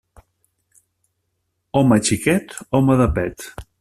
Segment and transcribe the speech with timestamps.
[1.81, 3.47] Home xiquet, home de pet.